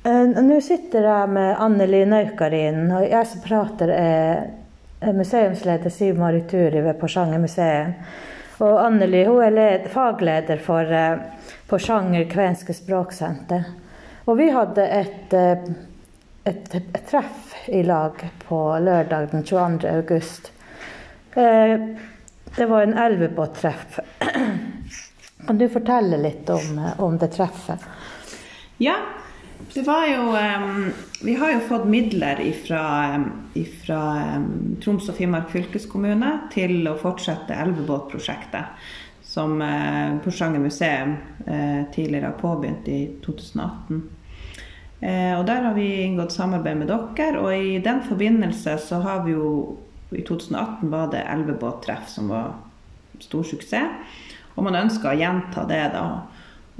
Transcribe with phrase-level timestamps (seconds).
[0.00, 4.48] Eh, Nå sitter jeg med Anneli Naukarin, og jeg som prater er
[5.00, 7.94] er museumsleder Siv Marituri ved Porsanger museum.
[8.60, 10.84] Og Anneli hun er led, fagleder for
[11.70, 13.64] på Sjanger kvenske språksenter.
[14.26, 15.58] Og vi hadde et, eh,
[16.44, 18.18] et, et treff i lag
[18.48, 19.88] på lørdag den 22.
[19.88, 20.52] august.
[21.34, 21.78] Eh,
[22.56, 24.00] Det var en elvebåttreff.
[25.46, 27.78] Kan du fortelle litt om, eh, om det treffet?
[28.78, 28.96] Ja,
[29.74, 32.80] det var jo um, Vi har jo fått midler ifra
[33.14, 33.26] em,
[34.80, 38.80] Troms og Finnmark fylkeskommune til å fortsette elvebåtprosjektet.
[39.30, 41.14] Som uh, Porsanger museum
[41.46, 44.00] uh, tidligere har påbegynt i 2018.
[45.00, 49.22] Uh, og der har vi inngått samarbeid med dere, og i den forbindelse så har
[49.28, 49.78] vi jo
[50.10, 52.56] I 2018 var det elvebåttreff som var
[53.22, 54.16] stor suksess.
[54.56, 56.06] Og man ønsker å gjenta det, da.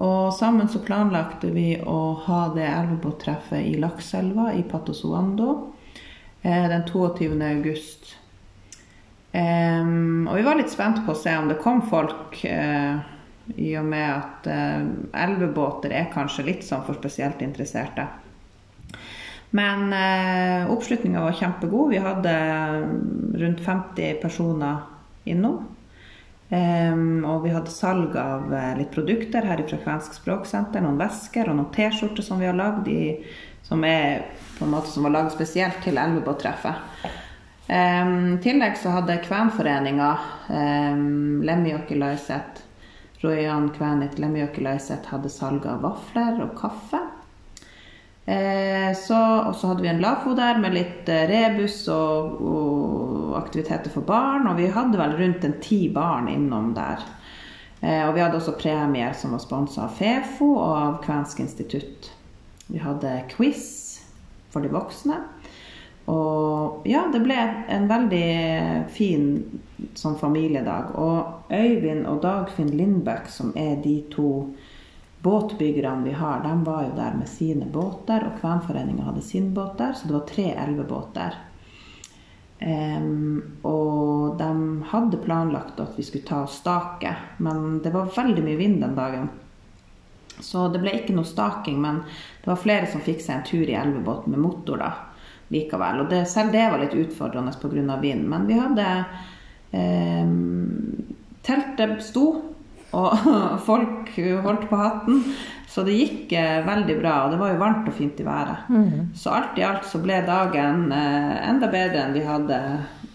[0.00, 5.50] Og sammen så planlagte vi å ha det elvebåttreffet i Lakselva i Patosuando
[6.42, 7.34] eh, den 22.
[7.50, 8.16] august.
[9.30, 12.98] Og vi var litt spent på å se om det kom folk, eh,
[13.56, 14.82] i og med at eh,
[15.24, 18.06] elvebåter er kanskje litt sånn for spesielt interesserte.
[19.56, 21.90] Men eh, oppslutninga var kjempegod.
[21.90, 22.34] Vi hadde
[23.42, 24.84] rundt 50 personer
[25.30, 25.64] innom.
[26.50, 30.82] Em, og vi hadde salg av uh, litt produkter her fra Kvensk språksenter.
[30.82, 32.90] Noen vesker og noen T-skjorter som vi har lagd,
[33.62, 34.24] som er
[34.58, 37.06] på en måte som var lagd spesielt til Elvebåttreffet.
[37.70, 40.10] Um, I tillegg så hadde Kvenforeninga,
[40.50, 42.64] um, Lemmijokkilaiset,
[43.22, 47.04] Rojan Kvenit Lemmijokkilaiset hadde salg av vafler og kaffe.
[48.30, 49.16] Eh, så,
[49.48, 54.06] og så hadde vi en LAFO der med litt eh, rebus og, og aktiviteter for
[54.06, 54.46] barn.
[54.46, 57.02] Og vi hadde vel rundt en ti barn innom der.
[57.80, 62.12] Eh, og vi hadde også premier som var sponsa av Fefo og av Kvensk institutt.
[62.70, 63.64] Vi hadde quiz
[64.54, 65.18] for de voksne.
[66.10, 67.38] Og ja, det ble
[67.70, 68.30] en veldig
[68.94, 69.26] fin
[69.98, 70.94] sånn familiedag.
[70.98, 74.30] Og Øyvind og Dagfinn Lindbøk, som er de to
[75.22, 79.78] båtbyggerne vi har, de var jo der med sine båter, og Kvenforeninga hadde sin båt
[79.78, 81.36] der, så det var tre elvebåter.
[82.60, 84.48] Um, og de
[84.90, 89.30] hadde planlagt at vi skulle ta stake, men det var veldig mye vind den dagen.
[90.40, 92.02] Så det ble ikke noe staking, men
[92.40, 94.90] det var flere som fikk seg en tur i elvebåt med motor da,
[95.52, 96.04] likevel.
[96.04, 97.96] Og det, selv det var litt utfordrende pga.
[98.00, 98.28] vind.
[98.28, 98.88] Men vi hadde
[99.72, 102.26] um, Teltet sto,
[102.96, 103.30] og
[103.68, 104.12] folk
[104.44, 105.24] holdt på hatten.
[105.70, 108.64] Så det gikk eh, veldig bra, og det var jo varmt og fint i været.
[109.14, 112.58] Så alt i alt så ble dagen eh, enda bedre enn vi hadde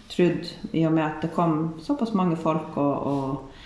[0.08, 2.76] trodd, i og med at det kom såpass mange folk.
[2.80, 3.56] og, og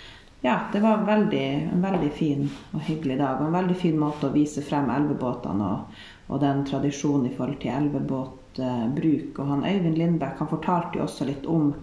[0.41, 3.39] ja, det var veldig, en veldig fin og hyggelig dag.
[3.39, 5.99] Og en veldig fin måte å vise frem elvebåtene og,
[6.33, 9.37] og den tradisjonen i forhold til elvebåtbruk.
[9.37, 11.75] Og han Øyvind Lindbekk han fortalte jo også litt om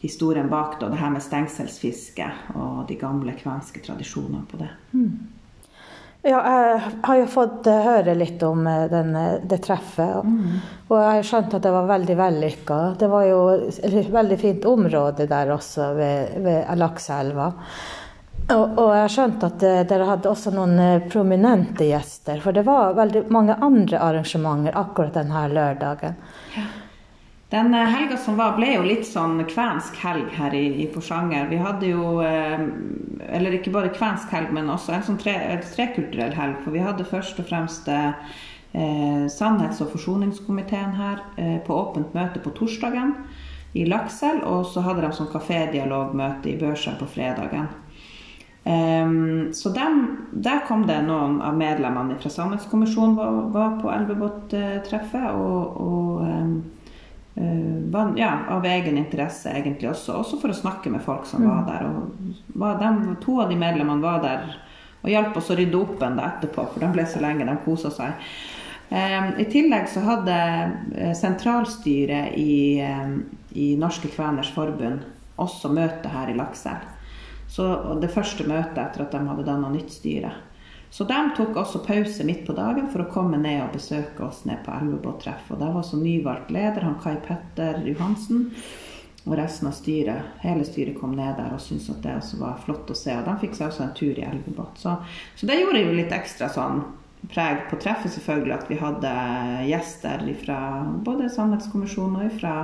[0.00, 4.70] historien bak det, det her med stengselsfiske og de gamle kvenske tradisjonene på det.
[6.26, 10.16] Ja, jeg har jo fått eh, høre litt om eh, den, eh, det treffet.
[10.18, 12.78] Og, og jeg har skjønt at det var veldig vellykka.
[12.98, 17.46] Det var jo et veldig fint område der også, ved, ved Lakseelva.
[18.48, 22.42] Og, og jeg har skjønt at dere hadde også noen prominente gjester.
[22.42, 26.18] For det var veldig mange andre arrangementer akkurat denne lørdagen.
[27.50, 31.48] Den eh, helga som var, ble jo litt sånn kvensk helg her i, i Porsanger.
[31.48, 32.60] Vi hadde jo eh,
[33.28, 35.34] Eller ikke bare kvensk helg, men også en sånn tre,
[35.72, 36.60] trekulturell helg.
[36.64, 38.12] For vi hadde først og fremst eh,
[39.32, 43.16] Sannhets- og forsoningskomiteen her eh, på åpent møte på torsdagen
[43.72, 44.44] i Laksel.
[44.44, 47.68] Og så hadde de sånn kafédialogmøte i Børsa på fredagen.
[48.68, 55.30] Ehm, så dem, der kom det noen av medlemmene fra Sannhetskommisjonen var, var på Elvebåttreffet.
[55.32, 56.77] Og, og eh, var,
[58.16, 60.16] ja, av egen interesse egentlig også.
[60.18, 61.86] Også for å snakke med folk som var der.
[61.86, 64.48] Og var, de, to av de medlemmene var der
[64.98, 67.46] og hjalp oss å rydde opp enda etterpå, for de ble så lenge.
[67.46, 68.18] De kosa seg.
[68.90, 70.34] Ehm, I tillegg så hadde
[70.96, 73.14] eh, sentralstyret i, eh,
[73.54, 75.04] i Norske Kveners Forbund
[75.38, 76.82] også møte her i Laksel.
[77.48, 77.68] Så
[78.02, 80.32] det første møtet etter at de hadde danna nytt styre.
[80.90, 84.44] Så de tok også pause midt på dagen for å komme ned og besøke oss
[84.48, 85.50] ned på Elvebåttreff.
[85.52, 88.48] Og der var også nyvalgt leder, han Kai Petter Johansen.
[89.28, 92.62] Og resten av styret, hele styret kom ned der og syntes at det også var
[92.62, 93.12] flott å se.
[93.12, 94.80] Og de fikk seg også en tur i elvebåt.
[94.80, 94.94] Så,
[95.36, 96.80] så det gjorde jo litt ekstra sånn
[97.28, 99.12] preg på treffet, selvfølgelig, at vi hadde
[99.68, 100.60] gjester fra
[101.04, 102.54] både Sannhetskommisjonen og fra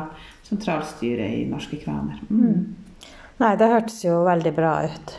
[0.46, 2.22] sentralstyret i Norske Kvener.
[2.30, 2.72] Mm.
[3.42, 5.16] Nei, det hørtes jo veldig bra ut.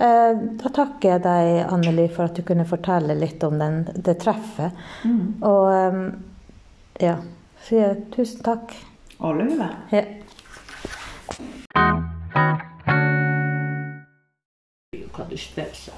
[0.00, 4.16] Eh, da takker jeg deg, Anneli, for at du kunne fortelle litt om den, det
[4.22, 4.72] treffet.
[5.44, 6.00] Og eh,
[7.04, 7.18] ja,
[7.66, 8.72] sier tusen takk.
[9.20, 9.68] Og løve.
[9.92, 10.06] Ja.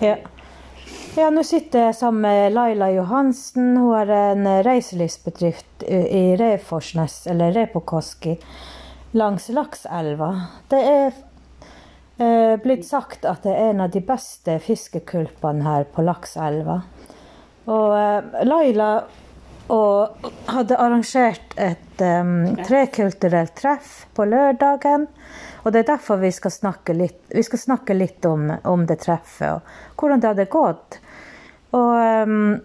[0.02, 0.16] Ja.
[1.14, 3.76] Ja, nå sitter jeg sammen med Laila Johansen.
[3.76, 8.34] Hun har en reiselivsbedrift i Reforsnes, eller Repokoski,
[9.14, 10.32] langs Lakselva.
[10.72, 11.12] Det er
[12.18, 16.80] eh, blitt sagt at det er en av de beste fiskekulpene her på Lakselva.
[17.70, 18.92] Og eh, Laila
[19.72, 25.06] og hadde arrangert et um, trekulturelt treff på lørdagen.
[25.62, 29.54] Og det er derfor vi skal snakke litt, skal snakke litt om, om det treffet
[29.54, 30.98] og hvordan det hadde gått.
[31.78, 31.94] Og
[32.28, 32.58] um,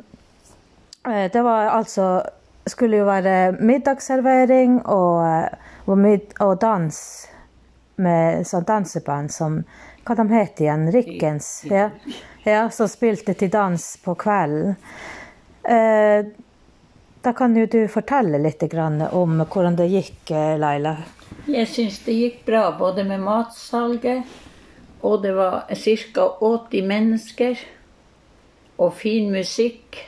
[1.05, 2.25] det var altså
[2.67, 5.53] Skulle jo være middagsservering og,
[5.85, 6.97] og, mid, og dans
[7.97, 9.61] med sånn danseband som
[10.07, 10.85] Hva de het igjen?
[10.93, 11.47] Rikkens?
[11.67, 11.89] Ja,
[12.45, 14.77] ja, som spilte til dans på kvelden.
[15.67, 16.29] Eh,
[17.21, 18.63] da kan jo du fortelle litt
[19.11, 20.95] om hvordan det gikk, Laila.
[21.47, 24.23] Jeg syns det gikk bra, både med matsalget,
[25.03, 26.27] og det var ca.
[26.39, 27.59] 80 mennesker,
[28.77, 29.99] og fin musikk,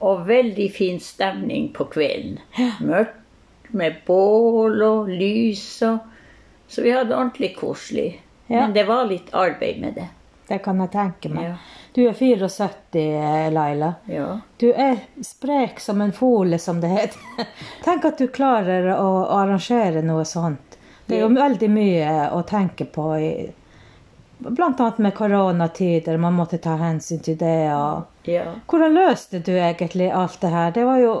[0.00, 2.38] og veldig fin stemning på kvelden.
[2.78, 5.98] Mørkt med bål og lys og
[6.70, 8.22] Så vi hadde ordentlig koselig.
[8.46, 8.60] Ja.
[8.60, 10.06] Men det var litt arbeid med det.
[10.46, 11.44] Det kan jeg tenke meg.
[11.44, 11.56] Ja.
[11.94, 13.94] Du er 74, Laila.
[14.06, 14.40] Ja.
[14.56, 17.46] Du er sprek som en fole, som det heter.
[17.84, 20.78] Tenk at du klarer å arrangere noe sånt.
[21.06, 23.30] Det er jo veldig mye å tenke på, i,
[24.38, 26.18] blant annet med koronatider.
[26.22, 27.70] Man måtte ta hensyn til det.
[27.74, 28.46] Og ja.
[28.70, 30.70] hvordan løste du egentlig alt det her?
[30.74, 31.14] Det var jo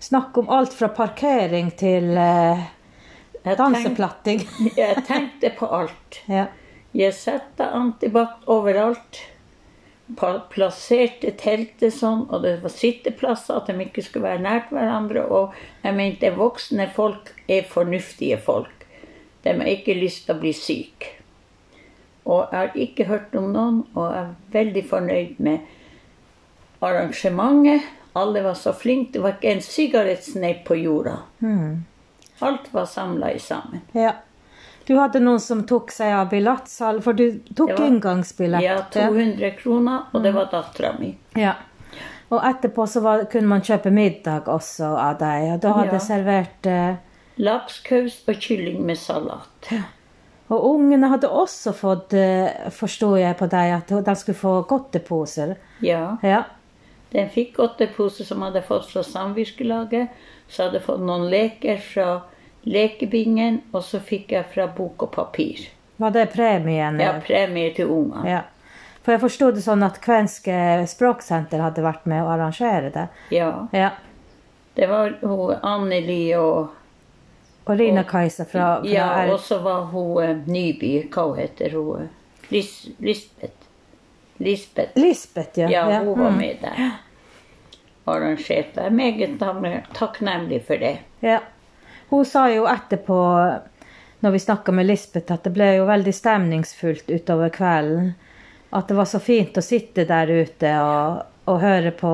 [0.00, 2.64] snakk om alt fra parkering til eh,
[3.44, 4.44] danseplatting.
[4.76, 6.22] Jeg tenkte på alt.
[6.28, 6.46] ja.
[6.92, 9.22] Jeg satte antibac overalt.
[10.52, 15.22] Plasserte teltet sånn, og det var sitteplasser, at de ikke skulle være nært hverandre.
[15.24, 15.54] Og
[15.86, 18.84] jeg mente voksne folk er fornuftige folk.
[19.42, 21.14] De har ikke lyst til å bli syke.
[22.28, 25.58] Og jeg har ikke hørt om noen, og jeg er veldig fornøyd med
[26.84, 27.88] arrangementet.
[28.14, 29.14] Alle var så flinke.
[29.16, 31.16] Det var ikke en sigarettsneip på jorda.
[32.42, 33.80] Alt var samla sammen.
[33.92, 34.12] ja.
[34.84, 38.64] Du hadde noen som tok seg av billettsalg, for du tok inngangsbillett.
[38.64, 41.12] Ja, 200 kroner, og det var dattera mi.
[41.38, 41.52] Ja.
[42.34, 45.98] Og etterpå så var, kunne man kjøpe middag også av deg, og du hadde Ja.
[46.02, 46.96] servert eh,
[47.38, 49.70] Lakskaus og kylling med salat.
[50.50, 55.54] Og ungene hadde også fått, eh, forsto jeg på deg, at de skulle få godteposer.
[55.80, 56.16] Ja.
[56.22, 56.42] Ja.
[57.12, 60.08] De fikk godteposer som hadde fått fra samvirkelaget.
[60.48, 62.22] Så hadde fått noen leker fra
[62.64, 65.64] lekebingen, og så fikk jeg fra Bok og Papir.
[65.96, 67.00] Var det premien?
[67.00, 68.26] Ja, premie til unger.
[68.28, 68.40] Ja.
[69.02, 70.54] For jeg forsto det sånn at Kvenske
[70.86, 73.08] språksenter hadde vært med å arrangere det.
[73.34, 73.48] Ja.
[73.74, 73.90] Ja.
[74.74, 76.70] Det var hun Anneli og
[77.64, 81.08] Og Rina Kajsa fra, fra Ja, og så var hun eh, Nyby.
[81.14, 82.08] Hva heter hun?
[82.50, 83.68] Lis, Lisbeth.
[84.42, 84.96] Lisbeth.
[84.98, 85.68] Lisbeth, ja.
[85.70, 86.38] Ja, hun var Mm.
[86.38, 86.90] med der.
[88.06, 88.80] Arrangerte.
[88.80, 89.38] Jeg er meget
[89.94, 90.96] takknemlig for det.
[91.22, 91.38] Ja.
[92.12, 93.18] Hun sa jo etterpå,
[94.20, 98.10] når vi snakka med Lisbeth, at det ble jo veldig stemningsfullt utover kvelden.
[98.76, 102.10] At det var så fint å sitte der ute og, og høre på.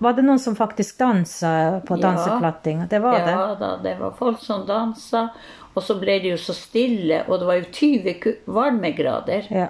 [0.00, 2.86] Var det noen som faktisk dansa på danseplatting?
[2.88, 3.34] Det var det.
[3.36, 5.26] Ja da, det var folk som dansa.
[5.74, 9.48] Og så ble det jo så stille, og det var jo 20 varmegrader.
[9.52, 9.66] Ja.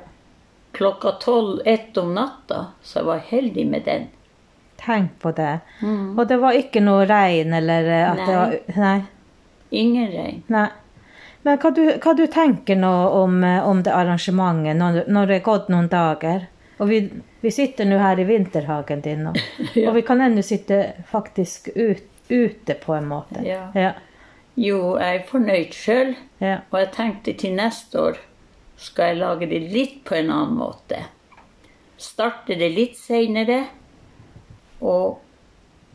[0.78, 4.06] Klokka 12-1 om natta, så jeg var heldig med den.
[4.82, 5.56] Tenk på det.
[5.82, 8.26] Og det var ikke noe regn eller at nei.
[8.26, 9.00] det var Nei.
[9.72, 10.42] Ingen regn.
[10.52, 10.68] nei.
[11.42, 15.38] Men hva du, hva du tenker nå om, eh, om det arrangementet når, når det
[15.40, 16.44] er gått noen dager?
[16.78, 17.00] Og vi,
[17.42, 19.40] vi sitter nå her i vinterhagen din, og,
[19.86, 23.42] og vi kan ennå sitte faktisk ut, ute på en måte.
[23.46, 23.64] Ja.
[23.74, 23.92] Ja.
[24.54, 26.14] Jo, jeg er fornøyd sjøl,
[26.44, 26.60] ja.
[26.70, 28.20] og jeg tenkte til neste år
[28.82, 30.98] skal jeg lage det litt på en annen måte.
[32.02, 33.62] Starte det litt seinere
[34.82, 35.22] og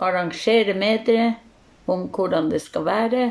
[0.03, 1.34] arrangere med dere
[1.91, 3.27] om hvordan det skal være.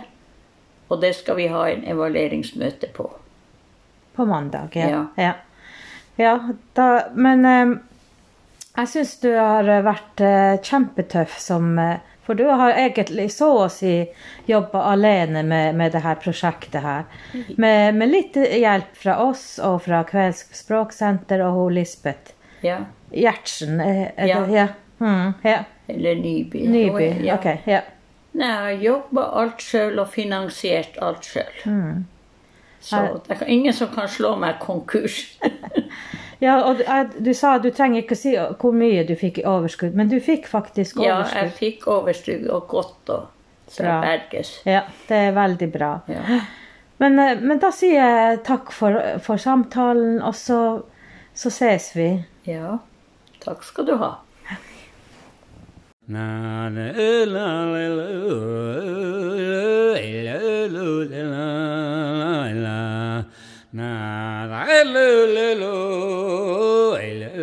[0.88, 3.08] Og det skal vi ha en evalueringsmøte på.
[4.16, 5.06] På mandag, ja.
[5.16, 5.32] Ja.
[6.16, 6.34] ja.
[6.78, 7.72] da, men eh,
[8.76, 13.66] jeg syns du har vært eh, kjempetøff som eh, For du har egentlig så å
[13.70, 14.00] si
[14.50, 17.04] jobba alene med, med dette prosjektet her.
[17.54, 22.34] Med, med litt hjelp fra oss og fra Kvensk språksenter og hun Lisbeth
[22.66, 22.80] Ja.
[23.14, 23.78] Gjertsen.
[23.80, 24.40] Er, er Ja.
[24.42, 24.66] det, ja.
[24.98, 25.60] Mm, ja.
[25.86, 26.66] Eller Nyby.
[26.66, 27.30] Nyby.
[27.30, 27.46] Ok.
[27.70, 27.84] Ja.
[28.36, 31.62] Nei, jeg jobba alt sjøl og finansiert alt sjøl.
[31.64, 32.04] Mm.
[32.86, 35.22] Så det er ingen som kan slå meg konkurs.
[36.44, 36.84] ja og du,
[37.24, 40.46] du sa du trenger ikke si hvor mye du fikk i overskudd, men du fikk
[40.50, 41.32] faktisk overskudd?
[41.32, 44.60] ja, jeg fikk overskudd og godt, og fra berges.
[44.68, 45.96] Ja, det er veldig bra.
[46.12, 46.40] Ja.
[46.96, 50.60] Men, eh, men da sier jeg takk for, for samtalen, og så,
[51.36, 52.06] så ses vi.
[52.48, 52.78] ja.
[53.42, 54.14] Takk skal du ha.
[56.08, 56.92] Na na
[57.26, 61.02] la la la la la la
[67.20, 67.35] la